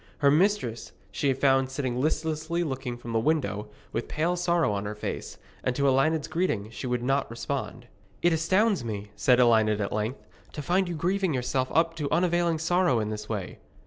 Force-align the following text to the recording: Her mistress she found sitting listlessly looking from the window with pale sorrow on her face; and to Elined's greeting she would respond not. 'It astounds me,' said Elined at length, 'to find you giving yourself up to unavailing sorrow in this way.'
Her 0.17 0.31
mistress 0.31 0.93
she 1.11 1.31
found 1.35 1.69
sitting 1.69 2.01
listlessly 2.01 2.63
looking 2.63 2.97
from 2.97 3.13
the 3.13 3.19
window 3.19 3.69
with 3.91 4.07
pale 4.07 4.35
sorrow 4.35 4.73
on 4.73 4.85
her 4.85 4.95
face; 4.95 5.37
and 5.63 5.75
to 5.75 5.87
Elined's 5.87 6.27
greeting 6.27 6.71
she 6.71 6.87
would 6.87 7.07
respond 7.29 7.81
not. 7.81 7.85
'It 8.23 8.33
astounds 8.33 8.83
me,' 8.83 9.11
said 9.15 9.39
Elined 9.39 9.79
at 9.79 9.91
length, 9.93 10.25
'to 10.53 10.61
find 10.63 10.89
you 10.89 10.95
giving 10.95 11.35
yourself 11.35 11.71
up 11.71 11.95
to 11.97 12.09
unavailing 12.09 12.57
sorrow 12.57 12.99
in 12.99 13.09
this 13.11 13.29
way.' 13.29 13.59